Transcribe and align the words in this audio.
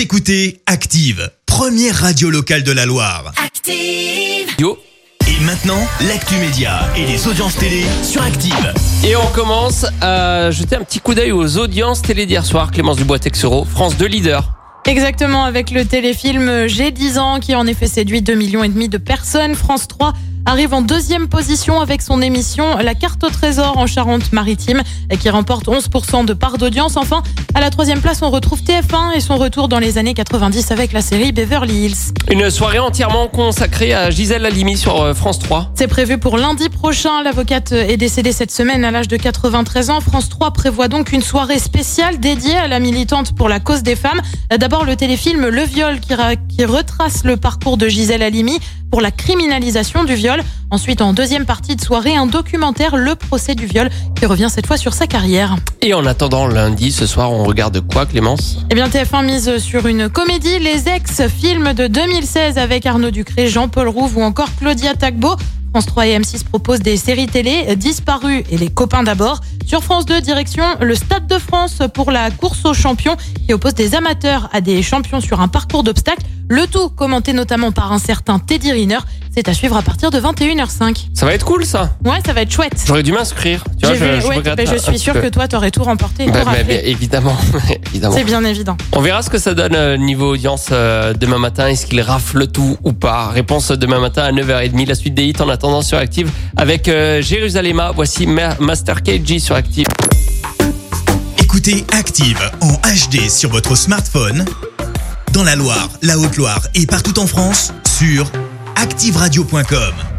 Vous 0.00 0.04
écoutez 0.04 0.62
Active, 0.64 1.30
première 1.44 1.94
radio 1.94 2.30
locale 2.30 2.62
de 2.62 2.72
la 2.72 2.86
Loire. 2.86 3.34
Active. 3.36 4.48
Yo. 4.58 4.78
Et 5.28 5.44
maintenant, 5.44 5.86
l'actu 6.08 6.36
média 6.36 6.88
et 6.96 7.04
les 7.04 7.28
audiences 7.28 7.54
télé 7.56 7.84
sur 8.02 8.22
Active. 8.22 8.72
Et 9.04 9.14
on 9.14 9.26
commence 9.34 9.84
à 10.00 10.50
jeter 10.52 10.76
un 10.76 10.84
petit 10.84 11.00
coup 11.00 11.12
d'œil 11.12 11.32
aux 11.32 11.58
audiences 11.58 12.00
télé 12.00 12.24
d'hier 12.24 12.46
soir. 12.46 12.70
Clémence 12.70 12.96
Dubois-Texero, 12.96 13.66
France 13.66 13.98
2 13.98 14.06
leader. 14.06 14.54
Exactement, 14.86 15.44
avec 15.44 15.70
le 15.70 15.84
téléfilm 15.84 16.66
J'ai 16.66 16.92
10 16.92 17.18
ans 17.18 17.38
qui 17.38 17.54
en 17.54 17.66
effet 17.66 17.86
séduit 17.86 18.22
2 18.22 18.32
millions 18.32 18.64
et 18.64 18.70
demi 18.70 18.88
de 18.88 18.96
personnes. 18.96 19.54
France 19.54 19.86
3 19.86 20.14
arrive 20.46 20.74
en 20.74 20.82
deuxième 20.82 21.28
position 21.28 21.80
avec 21.80 22.02
son 22.02 22.22
émission 22.22 22.76
La 22.78 22.94
carte 22.94 23.22
au 23.24 23.28
trésor 23.28 23.78
en 23.78 23.86
Charente-Maritime 23.86 24.82
qui 25.18 25.30
remporte 25.30 25.66
11% 25.66 26.24
de 26.24 26.32
part 26.32 26.58
d'audience. 26.58 26.96
Enfin, 26.96 27.22
à 27.54 27.60
la 27.60 27.70
troisième 27.70 28.00
place, 28.00 28.22
on 28.22 28.30
retrouve 28.30 28.60
TF1 28.62 29.16
et 29.16 29.20
son 29.20 29.36
retour 29.36 29.68
dans 29.68 29.78
les 29.78 29.98
années 29.98 30.14
90 30.14 30.70
avec 30.70 30.92
la 30.92 31.02
série 31.02 31.32
Beverly 31.32 31.86
Hills. 31.86 32.14
Une 32.30 32.50
soirée 32.50 32.78
entièrement 32.78 33.28
consacrée 33.28 33.92
à 33.92 34.10
Gisèle 34.10 34.46
Halimi 34.46 34.76
sur 34.76 35.00
euh, 35.02 35.14
France 35.14 35.38
3. 35.38 35.72
C'est 35.74 35.88
prévu 35.88 36.18
pour 36.18 36.36
lundi 36.38 36.68
prochain. 36.68 37.22
L'avocate 37.22 37.72
est 37.72 37.96
décédée 37.96 38.32
cette 38.32 38.50
semaine 38.50 38.84
à 38.84 38.90
l'âge 38.90 39.08
de 39.08 39.16
93 39.16 39.90
ans. 39.90 40.00
France 40.00 40.28
3 40.28 40.52
prévoit 40.52 40.88
donc 40.88 41.12
une 41.12 41.22
soirée 41.22 41.58
spéciale 41.58 42.18
dédiée 42.18 42.56
à 42.56 42.68
la 42.68 42.80
militante 42.80 43.34
pour 43.34 43.48
la 43.48 43.60
cause 43.60 43.82
des 43.82 43.96
femmes. 43.96 44.20
D'abord 44.56 44.84
le 44.84 44.96
téléfilm 44.96 45.46
Le 45.46 45.62
viol 45.62 46.00
qui, 46.00 46.14
qui 46.48 46.64
retrace 46.64 47.24
le 47.24 47.36
parcours 47.36 47.76
de 47.76 47.88
Gisèle 47.88 48.22
Halimi 48.22 48.58
pour 48.90 49.00
la 49.00 49.10
criminalisation 49.10 50.04
du 50.04 50.14
viol. 50.14 50.42
Ensuite, 50.70 51.00
en 51.02 51.12
deuxième 51.12 51.46
partie 51.46 51.76
de 51.76 51.80
soirée, 51.80 52.16
un 52.16 52.26
documentaire, 52.26 52.96
Le 52.96 53.14
procès 53.14 53.54
du 53.54 53.66
viol, 53.66 53.90
qui 54.16 54.26
revient 54.26 54.48
cette 54.50 54.66
fois 54.66 54.76
sur 54.76 54.94
sa 54.94 55.06
carrière. 55.06 55.56
Et 55.82 55.94
en 55.94 56.06
attendant 56.06 56.46
lundi, 56.46 56.92
ce 56.92 57.06
soir, 57.06 57.32
on 57.32 57.44
regarde 57.44 57.80
quoi, 57.80 58.06
Clémence? 58.06 58.58
Eh 58.70 58.74
bien, 58.74 58.88
TF1 58.88 59.24
mise 59.24 59.58
sur 59.58 59.86
une 59.86 60.08
comédie, 60.08 60.58
Les 60.58 60.88
Ex, 60.88 61.26
film 61.28 61.72
de 61.72 61.86
2016 61.86 62.58
avec 62.58 62.86
Arnaud 62.86 63.10
Ducré, 63.10 63.48
Jean-Paul 63.48 63.88
Rouve 63.88 64.18
ou 64.18 64.22
encore 64.22 64.48
Claudia 64.58 64.94
Tagbo. 64.94 65.36
France 65.70 65.86
3 65.86 66.06
et 66.08 66.18
M6 66.18 66.42
proposent 66.44 66.80
des 66.80 66.96
séries 66.96 67.28
télé 67.28 67.76
disparues 67.76 68.42
et 68.50 68.58
les 68.58 68.70
copains 68.70 69.04
d'abord. 69.04 69.40
Sur 69.66 69.84
France 69.84 70.04
2, 70.04 70.20
direction 70.20 70.64
le 70.80 70.96
Stade 70.96 71.28
de 71.28 71.38
France 71.38 71.78
pour 71.94 72.10
la 72.10 72.32
course 72.32 72.64
aux 72.64 72.74
champions 72.74 73.16
qui 73.46 73.54
oppose 73.54 73.74
des 73.74 73.94
amateurs 73.94 74.48
à 74.52 74.60
des 74.60 74.82
champions 74.82 75.20
sur 75.20 75.40
un 75.40 75.46
parcours 75.46 75.84
d'obstacles. 75.84 76.24
Le 76.48 76.66
tout 76.66 76.88
commenté 76.88 77.32
notamment 77.32 77.70
par 77.70 77.92
un 77.92 78.00
certain 78.00 78.40
Teddy 78.40 78.72
Riner. 78.72 78.98
C'est 79.42 79.48
à 79.48 79.54
suivre 79.54 79.74
à 79.74 79.80
partir 79.80 80.10
de 80.10 80.20
21h05. 80.20 81.06
Ça 81.14 81.24
va 81.24 81.32
être 81.32 81.46
cool 81.46 81.64
ça 81.64 81.96
Ouais, 82.04 82.18
ça 82.26 82.34
va 82.34 82.42
être 82.42 82.52
chouette. 82.52 82.74
J'aurais 82.86 83.02
dû 83.02 83.10
m'inscrire. 83.12 83.64
Tu 83.80 83.86
vois, 83.86 83.94
je, 83.94 84.20
je 84.20 84.26
ouais, 84.26 84.36
regrette 84.36 84.54
bah, 84.58 84.64
je 84.70 84.76
suis 84.76 84.98
sûr 84.98 85.14
que 85.14 85.28
toi, 85.28 85.48
t'aurais 85.48 85.70
tout 85.70 85.82
remporté. 85.82 86.26
Bah, 86.26 86.40
bah, 86.44 86.52
évidemment, 86.84 87.34
évidemment. 87.86 88.14
C'est 88.14 88.24
bien 88.24 88.44
évident. 88.44 88.76
On 88.92 89.00
verra 89.00 89.22
ce 89.22 89.30
que 89.30 89.38
ça 89.38 89.54
donne 89.54 89.74
euh, 89.74 89.96
niveau 89.96 90.34
audience 90.34 90.66
euh, 90.72 91.14
demain 91.14 91.38
matin. 91.38 91.68
Est-ce 91.68 91.86
qu'il 91.86 92.02
rafle 92.02 92.48
tout 92.48 92.76
ou 92.84 92.92
pas? 92.92 93.28
Réponse 93.28 93.70
demain 93.70 93.98
matin 93.98 94.24
à 94.24 94.30
9h30. 94.32 94.86
La 94.86 94.94
suite 94.94 95.14
des 95.14 95.24
hits 95.24 95.40
en 95.40 95.48
attendant 95.48 95.80
sur 95.80 95.96
Active 95.96 96.30
avec 96.58 96.88
euh, 96.88 97.22
Jérusalem. 97.22 97.82
Voici 97.94 98.26
Ma- 98.26 98.56
Master 98.60 99.02
KG 99.02 99.38
sur 99.38 99.54
Active. 99.54 99.86
Écoutez 101.38 101.86
Active 101.98 102.38
en 102.60 102.72
HD 102.74 103.30
sur 103.30 103.48
votre 103.48 103.74
smartphone, 103.74 104.44
dans 105.32 105.44
la 105.44 105.56
Loire, 105.56 105.88
la 106.02 106.18
Haute-Loire 106.18 106.60
et 106.74 106.84
partout 106.84 107.18
en 107.18 107.26
France, 107.26 107.72
sur 107.88 108.30
activeradio.com. 108.80 110.09